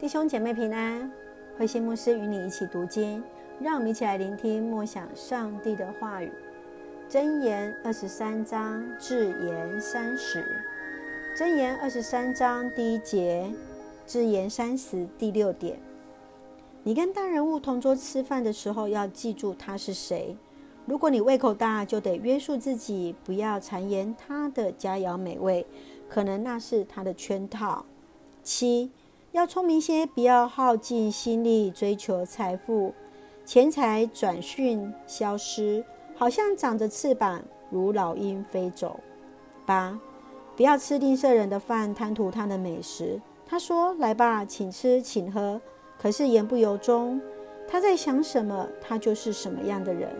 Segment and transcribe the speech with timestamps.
[0.00, 1.10] 弟兄姐妹平安，
[1.58, 3.20] 慧馨牧师与你一起读经，
[3.60, 6.30] 让我们一起来聆听默想上帝的话语。
[7.10, 10.62] 箴言二十三章智言三十，
[11.36, 13.52] 箴言二十三章第一节，
[14.06, 15.80] 智言三十第六点。
[16.84, 20.36] 你跟大人物同桌吃饭的时候，要记住他是谁。
[20.86, 25.66] 如果你胃口大，就得约束自己，不要谗言他的佳肴美味，
[26.08, 27.84] 可能那是他的圈套。
[28.44, 28.90] 七，
[29.32, 32.94] 要聪明些，不要耗尽心力追求财富，
[33.44, 35.84] 钱财转瞬消失，
[36.16, 38.98] 好像长着翅膀，如老鹰飞走。
[39.66, 39.98] 八，
[40.56, 43.20] 不要吃吝啬人的饭，贪图他的美食。
[43.46, 45.60] 他说：“来吧，请吃，请喝。”
[46.00, 47.20] 可是言不由衷。
[47.68, 50.10] 他在想什么，他就是什么样的人。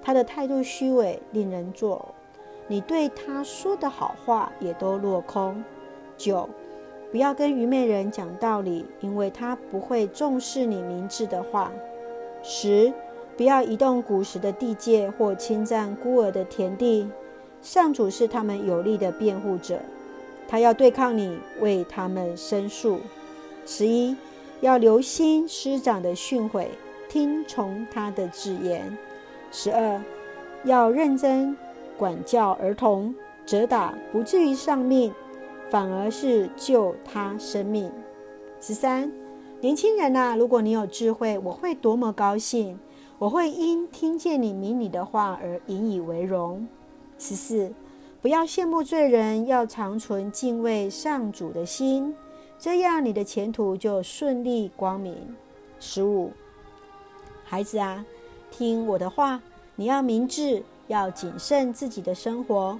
[0.00, 2.14] 他的态度虚伪，令人作呕。
[2.68, 5.62] 你对他说的好话也都落空。
[6.16, 6.48] 九，
[7.12, 11.70] 不要跟愚昧人讲道理，因为他不会重视你明智的话。
[12.42, 12.90] 十，
[13.36, 17.06] 不要移动古时的地界或侵占孤儿的田地。
[17.60, 19.78] 上主是他们有力的辩护者，
[20.48, 22.98] 他要对抗你，为他们申诉。
[23.66, 24.16] 十一，
[24.62, 26.66] 要留心师长的训诲，
[27.10, 28.96] 听从他的制言。
[29.50, 30.02] 十二，
[30.64, 31.54] 要认真
[31.98, 35.12] 管教儿童，责打不至于丧命，
[35.72, 37.90] 反而是救他生命。
[38.60, 39.10] 十三，
[39.62, 42.78] 年轻人啊，如果你有智慧，我会多么高兴！
[43.18, 46.68] 我会因听见你明理的话而引以为荣。
[47.18, 47.72] 十四，
[48.20, 52.14] 不要羡慕罪人，要常存敬畏上主的心，
[52.58, 55.16] 这样你的前途就顺利光明。
[55.80, 56.30] 十五，
[57.44, 58.04] 孩子啊。
[58.50, 59.40] 听我的话，
[59.74, 62.78] 你要明智，要谨慎自己的生活，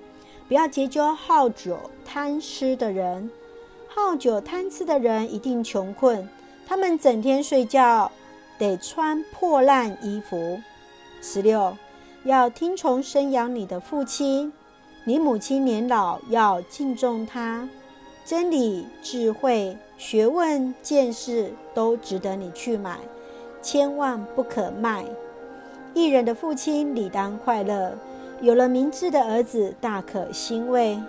[0.49, 3.31] 不要结交好酒贪吃的人。
[3.89, 6.29] 好酒贪吃的人一定穷困，
[6.67, 8.11] 他们整天睡觉，
[8.59, 10.61] 得穿破烂衣服。
[11.21, 11.77] 十六，
[12.25, 14.53] 要听从生养你的父亲，
[15.05, 17.69] 你母亲年老，要敬重她。
[18.25, 22.99] 真理、智慧、学问、见识都值得你去买，
[23.61, 25.05] 千万不可卖。
[25.93, 27.99] 义人的父亲理当快乐，
[28.43, 31.01] 有了明智的儿子，大可欣慰。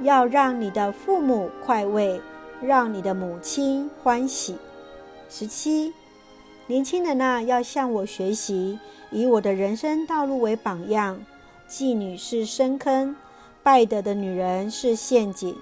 [0.00, 2.18] 要让你的父母快慰，
[2.62, 4.56] 让你的母亲欢喜。
[5.28, 5.92] 十七，
[6.66, 8.78] 年轻人呐，要向我学习，
[9.10, 11.20] 以我的人生道路为榜样。
[11.68, 13.14] 妓女是深坑，
[13.62, 15.54] 拜德的女人是陷阱，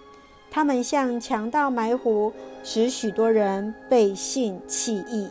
[0.53, 5.29] 她们像强盗埋伏，使许多人背信弃义。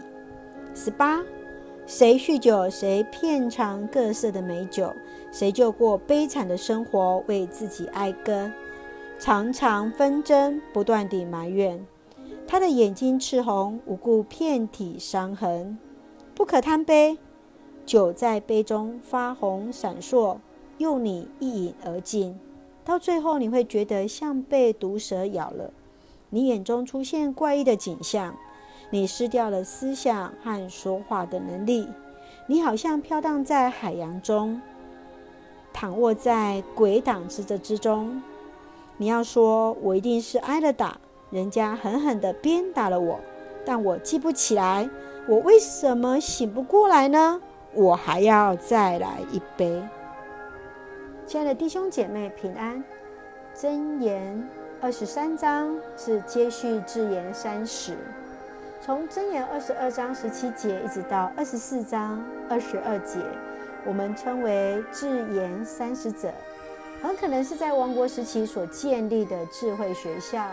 [0.76, 1.22] 十八。
[1.88, 4.94] 谁酗酒，谁遍尝各色的美酒，
[5.32, 8.52] 谁就过悲惨的生活，为自己哀歌，
[9.18, 11.86] 常常纷争，不断地埋怨。
[12.46, 15.78] 他的眼睛赤红，无故遍体伤痕。
[16.36, 17.18] 不可贪杯，
[17.86, 20.38] 酒在杯中发红闪烁，
[20.78, 22.38] 诱你一饮而尽，
[22.84, 25.72] 到最后你会觉得像被毒蛇咬了。
[26.30, 28.36] 你眼中出现怪异的景象。
[28.94, 31.88] 你失掉了思想和说话的能力，
[32.48, 34.62] 你好像飘荡在海洋中，
[35.74, 38.22] 躺卧在鬼党之的之中。
[38.98, 40.98] 你要说，我一定是挨了打，
[41.30, 43.20] 人家狠狠地鞭打了我，
[43.66, 44.90] 但我记不起来，
[45.28, 47.42] 我为什么醒不过来呢？
[47.74, 49.82] 我还要再来一杯。
[51.26, 52.84] 亲爱的弟兄姐妹平安，
[53.56, 54.48] 箴言
[54.82, 57.98] 二十三章是接续智言三十。
[58.82, 63.20] 从箴言二十二章十七节一直到二十四章二十二节，
[63.86, 66.32] 我们称为智言三十者，
[67.02, 70.52] 很可能是在王国时期所建立的智慧学校，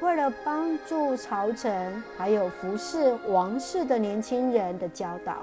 [0.00, 5.42] 为了帮助朝臣还有服侍王室的年轻人的教导，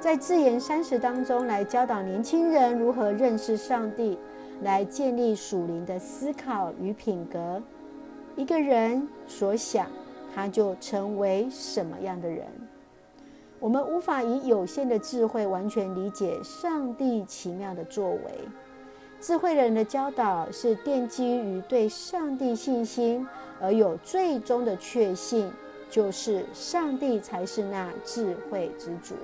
[0.00, 4.18] 在智言三十当中来教导年轻人如何认识上帝，
[4.62, 7.62] 来建立属灵的思考与品格。
[8.36, 9.86] 一个人所想。
[10.36, 12.44] 他就成为什么样的人？
[13.64, 18.20] 我们无法以有限的智慧完全理解上帝奇妙的作为。
[19.22, 23.26] 智慧人的教导是奠基于对上帝信心，
[23.58, 25.50] 而有最终的确信，
[25.88, 29.14] 就是上帝才是那智慧之主。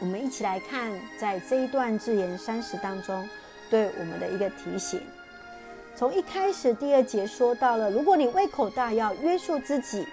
[0.00, 3.24] 我们一起来看，在这一段智言三十当中，
[3.70, 5.00] 对我们的一个提醒。
[5.94, 10.04] 从一开始，第二节说到了，如果你胃口大，要约束自己，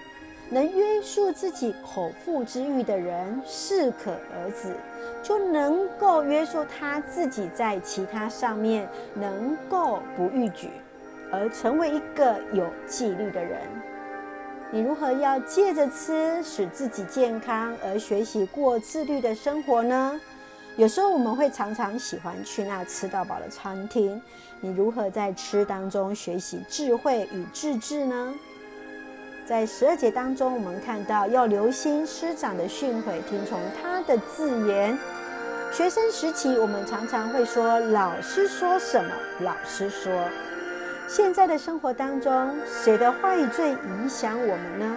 [0.50, 4.74] 能约束自己口腹之欲的人，适可而止，
[5.22, 10.68] 就能够约束他自己在其他上面能够不逾矩，
[11.32, 13.60] 而成为一个有纪律的人。
[14.70, 20.20] 你如何要借着吃使自己健康而学习过自律的生活呢？
[20.76, 24.20] 有时候我们会常常喜欢去那吃到饱的餐厅，
[24.60, 28.34] 你如何在吃当中学习智慧与自制呢？
[29.46, 34.98] 在十二节当中，我们看到要留心师长的训诲，听从他的字言。
[35.70, 39.10] 学生时期，我们常常会说：“老师说什么？”
[39.44, 40.10] 老师说。
[41.06, 44.96] 现在的生活当中，谁的话语最影响我们呢？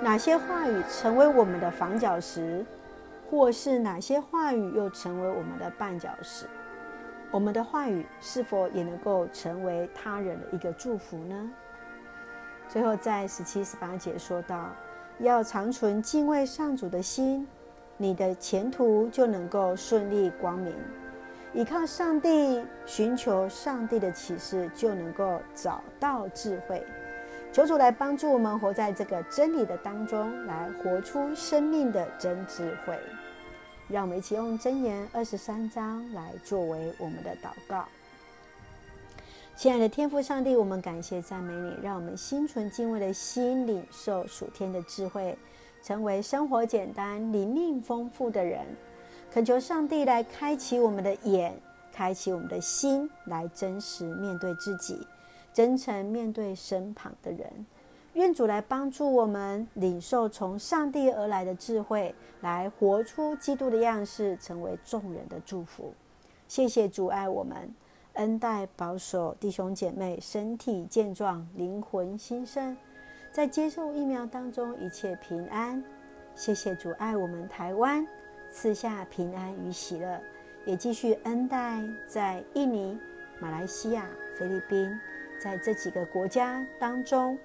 [0.00, 2.64] 哪些话语成为我们的房角石，
[3.30, 6.46] 或是哪些话语又成为我们的绊脚石？
[7.30, 11.50] 我们的话语是否也能够成为他人的一个祝福呢？
[12.68, 14.70] 最后，在十七、十八节说到，
[15.20, 17.46] 要常存敬畏上主的心。
[17.96, 20.74] 你的前途就能够顺利光明，
[21.54, 26.84] 依靠上帝，寻求上帝的启示，就能够找到智慧。
[27.52, 32.98] 求主来帮助我们活在这个真理的当中，来活出生命的真智慧。
[33.88, 37.86] 让我们一起用箴言二十三章来作为我们的祷告。
[39.56, 45.36] 亲爱的天父上帝，我们感谢赞美你，让我们心存敬畏的心，领受属天的智慧。
[45.82, 48.66] 成为生活简单、灵命丰富的人，
[49.32, 51.58] 恳求上帝来开启我们的眼，
[51.90, 55.06] 开启我们的心，来真实面对自己，
[55.54, 57.50] 真诚面对身旁的人。
[58.12, 65.94] 愿主来帮助我们领受从上帝而来的智慧，来活出基督的样式，成为众人的祝福。
[66.46, 67.74] 谢谢主爱我们，
[68.16, 72.76] 恩待保守弟兄姐妹身体健壮，灵魂新生。
[73.30, 75.82] 在接受疫苗当中，一切平安。
[76.34, 78.06] 谢谢主爱我们台湾，
[78.50, 80.20] 赐下平安与喜乐，
[80.64, 82.98] 也继续恩待在印尼、
[83.38, 84.06] 马来西亚、
[84.38, 84.90] 菲律宾，
[85.42, 87.38] 在这几个国家当中，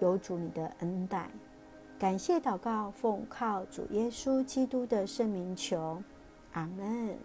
[0.00, 1.28] 有主你的恩待。
[1.98, 6.00] 感谢祷告，奉靠主耶稣基督的圣名求，
[6.52, 7.16] 阿门。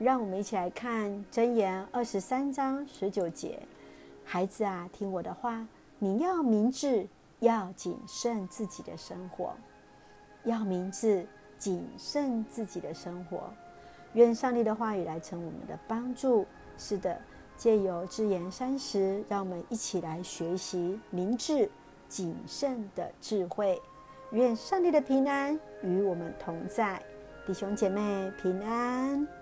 [0.00, 3.60] 让我们一起来看箴言二十三章十九节：
[4.24, 5.66] 孩子啊，听我的话。
[5.98, 7.06] 你要明智，
[7.40, 9.52] 要谨慎自己的生活，
[10.44, 11.26] 要明智，
[11.58, 13.52] 谨慎自己的生活。
[14.14, 16.46] 愿上帝的话语来成我们的帮助。
[16.78, 17.20] 是的，
[17.58, 21.70] 借由箴言三十，让我们一起来学习明智、
[22.08, 23.78] 谨慎的智慧。
[24.30, 27.02] 愿上帝的平安与我们同在，
[27.46, 29.39] 弟兄姐妹平安。